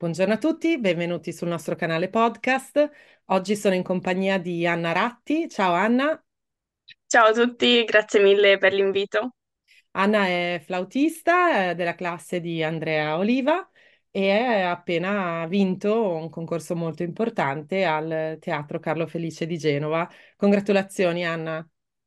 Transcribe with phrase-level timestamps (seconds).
[0.00, 2.90] Buongiorno a tutti, benvenuti sul nostro canale podcast.
[3.26, 5.46] Oggi sono in compagnia di Anna Ratti.
[5.46, 6.18] Ciao Anna.
[7.06, 9.34] Ciao a tutti, grazie mille per l'invito.
[9.90, 13.68] Anna è flautista eh, della classe di Andrea Oliva
[14.10, 20.08] e ha appena vinto un concorso molto importante al Teatro Carlo Felice di Genova.
[20.34, 21.62] Congratulazioni Anna.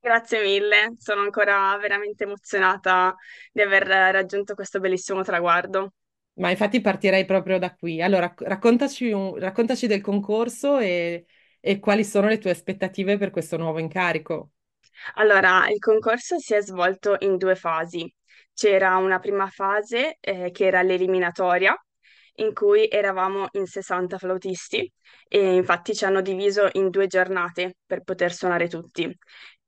[0.00, 3.14] Grazie mille, sono ancora veramente emozionata
[3.52, 5.92] di aver raggiunto questo bellissimo traguardo.
[6.36, 8.02] Ma infatti partirei proprio da qui.
[8.02, 11.26] Allora, raccontaci, un- raccontaci del concorso e,
[11.60, 14.50] e quali sono le tue aspettative per questo nuovo incarico.
[15.14, 18.12] Allora, il concorso si è svolto in due fasi.
[18.52, 21.74] C'era una prima fase, eh, che era l'eliminatoria,
[22.38, 24.90] in cui eravamo in 60 flautisti
[25.28, 29.10] e infatti ci hanno diviso in due giornate per poter suonare tutti.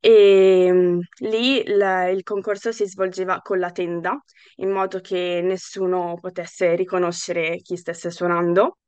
[0.01, 4.16] E mm, lì il, il concorso si svolgeva con la tenda,
[4.56, 8.79] in modo che nessuno potesse riconoscere chi stesse suonando.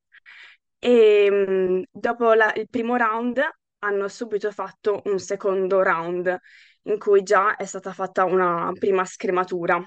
[0.79, 3.41] E mh, dopo la- il primo round
[3.81, 6.37] hanno subito fatto un secondo round
[6.85, 9.83] in cui già è stata fatta una prima scrematura.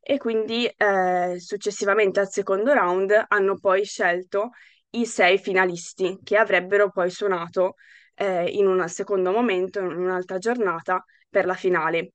[0.00, 4.50] E quindi eh, successivamente al secondo round hanno poi scelto
[4.90, 7.74] i sei finalisti che avrebbero poi suonato
[8.18, 12.12] eh, in un secondo momento, in un'altra giornata, per la finale.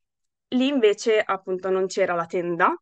[0.50, 2.74] Lì invece appunto non c'era la tenda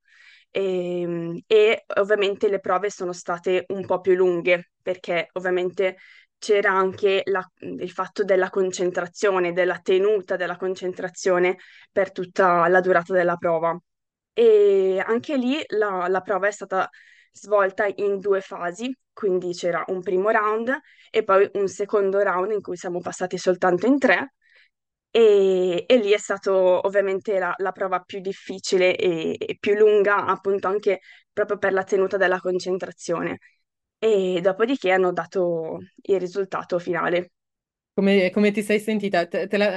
[0.49, 5.97] e, e ovviamente le prove sono state un po' più lunghe perché ovviamente
[6.37, 11.57] c'era anche la- il fatto della concentrazione, della tenuta della concentrazione
[11.91, 13.77] per tutta la durata della prova.
[14.33, 16.89] E anche lì la, la prova è stata
[17.31, 20.71] svolta in due fasi, quindi c'era un primo round
[21.09, 24.33] e poi un secondo round in cui siamo passati soltanto in tre
[25.11, 26.53] e, e lì è stato
[26.87, 31.01] ovviamente la, la prova più difficile e, e più lunga, appunto anche
[31.33, 33.39] proprio per la tenuta della concentrazione.
[33.99, 37.31] E dopodiché hanno dato il risultato finale.
[37.93, 39.27] Come, come ti sei sentita?
[39.27, 39.69] Te, te la-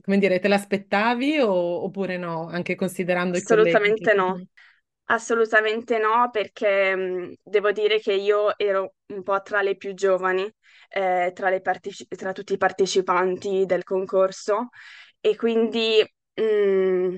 [0.00, 2.46] come dire, te l'aspettavi o- oppure no?
[2.48, 4.40] Anche considerando Assolutamente no.
[5.08, 10.50] Assolutamente no, perché mh, devo dire che io ero un po' tra le più giovani,
[10.88, 14.70] eh, tra le parteci- tra tutti i partecipanti del concorso
[15.20, 16.00] e quindi
[16.34, 17.16] mh,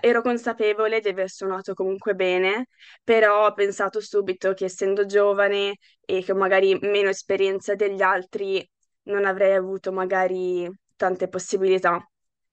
[0.00, 2.68] ero consapevole di aver suonato comunque bene,
[3.04, 8.66] però ho pensato subito che essendo giovane e che magari meno esperienza degli altri
[9.04, 10.66] non avrei avuto magari
[10.96, 12.02] tante possibilità.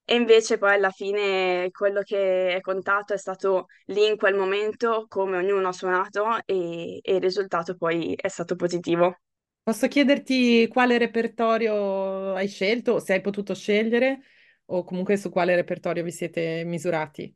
[0.05, 5.05] E invece poi alla fine quello che è contato è stato lì in quel momento,
[5.07, 9.17] come ognuno ha suonato e, e il risultato poi è stato positivo.
[9.63, 14.21] Posso chiederti quale repertorio hai scelto, se hai potuto scegliere,
[14.65, 17.35] o comunque su quale repertorio vi siete misurati?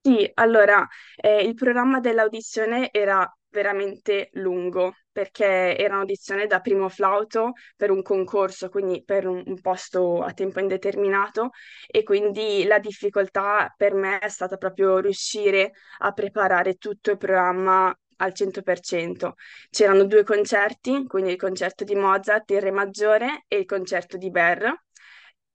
[0.00, 7.52] Sì, allora, eh, il programma dell'audizione era veramente lungo perché era un'audizione da primo flauto
[7.74, 11.50] per un concorso, quindi per un, posto a tempo indeterminato
[11.86, 17.96] e quindi la difficoltà per me è stata proprio riuscire a preparare tutto il programma
[18.16, 19.34] al 100%.
[19.70, 24.30] C'erano due concerti, quindi il concerto di Mozart in Re maggiore e il concerto di
[24.30, 24.70] Berr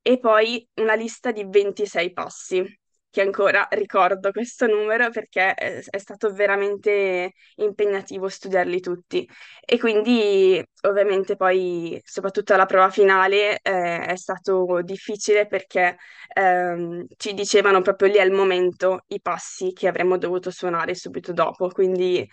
[0.02, 2.81] e poi una lista di 26 passi
[3.12, 9.28] che ancora ricordo questo numero perché è, stato veramente impegnativo studiarli tutti.
[9.66, 15.98] E quindi ovviamente poi, soprattutto alla prova finale, eh, è stato difficile perché
[16.34, 21.68] ehm, ci dicevano proprio lì al momento i passi che avremmo dovuto suonare subito dopo.
[21.70, 22.26] Quindi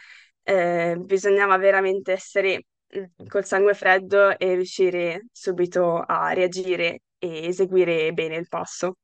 [0.45, 2.67] eh, bisognava veramente essere
[2.97, 8.95] mm, col sangue freddo e riuscire subito a reagire e eseguire bene il passo.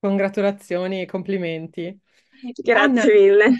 [0.00, 1.98] Congratulazioni e complimenti.
[2.72, 3.56] Anna, Grazie mille.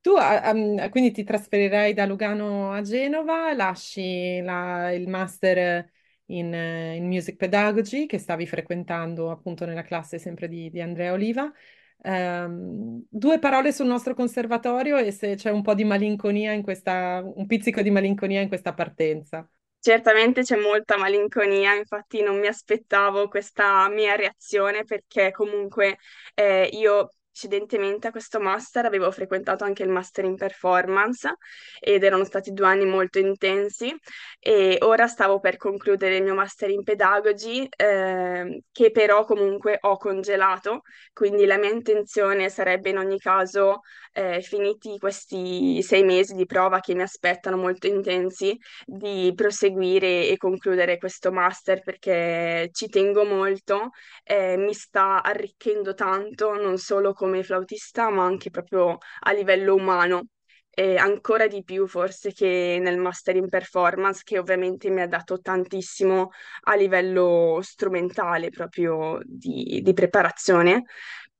[0.00, 5.90] tu um, quindi ti trasferirai da Lugano a Genova, lasci la- il master
[6.26, 11.50] in, in Music Pedagogy che stavi frequentando appunto nella classe sempre di, di Andrea Oliva.
[12.02, 17.22] Ehm, due parole sul nostro conservatorio e se c'è un po' di malinconia in questa,
[17.24, 19.48] un pizzico di malinconia in questa partenza.
[19.84, 25.98] Certamente c'è molta malinconia, infatti non mi aspettavo questa mia reazione perché comunque
[26.34, 31.34] eh, io precedentemente a questo master avevo frequentato anche il master in performance
[31.80, 33.92] ed erano stati due anni molto intensi
[34.38, 39.96] e ora stavo per concludere il mio master in pedagogy eh, che però comunque ho
[39.96, 40.82] congelato,
[41.12, 43.80] quindi la mia intenzione sarebbe in ogni caso
[44.12, 48.56] eh, finiti questi sei mesi di prova che mi aspettano molto intensi
[48.86, 53.90] di proseguire e concludere questo master perché ci tengo molto,
[54.22, 60.26] eh, mi sta arricchendo tanto, non solo come flautista, ma anche proprio a livello umano.
[60.76, 65.38] e ancora di più forse che nel Master in Performance, che ovviamente mi ha dato
[65.40, 66.30] tantissimo
[66.62, 70.82] a livello strumentale proprio di, di preparazione.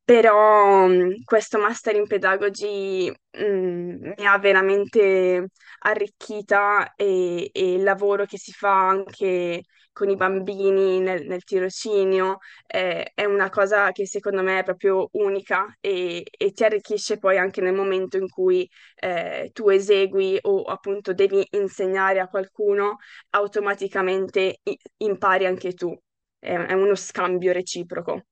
[0.04, 5.48] Però mh, questo Master in Pedagogy mh, mi ha veramente
[5.80, 9.62] arricchita e, e il lavoro che si fa anche
[9.92, 15.08] con i bambini nel, nel tirocinio eh, è una cosa che secondo me è proprio
[15.12, 20.62] unica e, e ti arricchisce poi anche nel momento in cui eh, tu esegui o
[20.64, 22.96] appunto devi insegnare a qualcuno,
[23.30, 24.58] automaticamente
[24.98, 25.96] impari anche tu.
[26.38, 28.24] È, è uno scambio reciproco.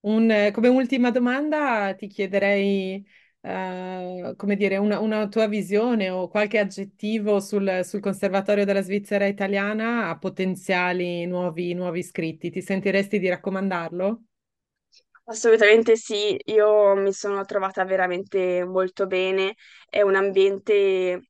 [0.00, 3.04] Un- come ultima domanda ti chiederei,
[3.40, 9.26] eh, come dire, una, una tua visione o qualche aggettivo sul, sul Conservatorio della Svizzera
[9.26, 12.50] Italiana a potenziali nuovi, nuovi iscritti.
[12.50, 14.22] Ti sentiresti di raccomandarlo?
[15.24, 19.54] Assolutamente sì, io mi sono trovata veramente molto bene,
[19.88, 21.28] è un ambiente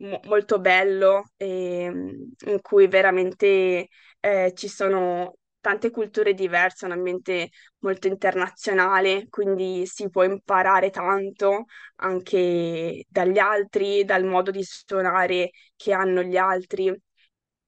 [0.00, 3.88] mo- molto bello ehm, in cui veramente
[4.20, 5.36] eh, ci sono
[5.66, 11.64] tante culture diverse, un ambiente molto internazionale, quindi si può imparare tanto
[11.96, 16.94] anche dagli altri, dal modo di suonare che hanno gli altri.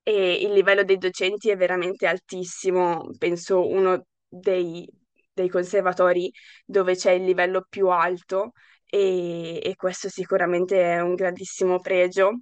[0.04, 4.88] E il livello dei docenti è veramente altissimo, penso uno dei,
[5.32, 6.30] dei conservatori
[6.64, 8.52] dove c'è il livello più alto
[8.86, 12.40] e, e questo sicuramente è un grandissimo pregio.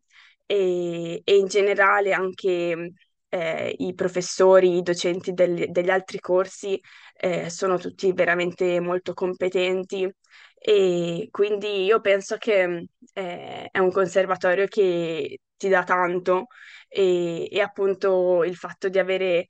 [0.49, 2.93] E, e in generale anche
[3.29, 6.81] eh, i professori, i docenti del- degli altri corsi
[7.17, 10.11] eh, sono tutti veramente molto competenti.
[10.59, 16.47] E quindi io penso che eh, è un conservatorio che ti dà tanto
[16.89, 19.47] e, e appunto il fatto di avere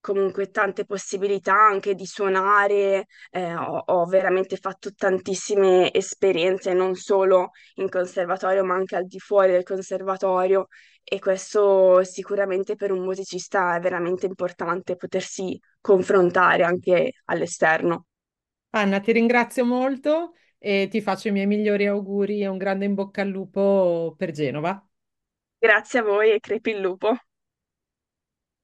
[0.00, 7.50] comunque tante possibilità anche di suonare, eh, ho, ho veramente fatto tantissime esperienze, non solo
[7.74, 10.68] in conservatorio, ma anche al di fuori del conservatorio
[11.08, 18.06] e questo sicuramente per un musicista è veramente importante potersi confrontare anche all'esterno.
[18.70, 22.94] Anna, ti ringrazio molto e ti faccio i miei migliori auguri e un grande in
[22.94, 24.84] bocca al lupo per Genova.
[25.58, 27.16] Grazie a voi e crepi il lupo.